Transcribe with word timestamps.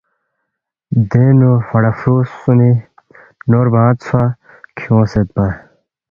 دینگ 1.09 1.33
نُو 1.39 1.51
فڑا 1.67 1.91
فرُو 1.99 2.15
خسُومی 2.29 2.71
سی 2.79 2.79
نور 3.49 3.67
بانگ 3.73 3.95
ژھوا 4.03 4.23
کھیونگسیدپا 4.77 5.45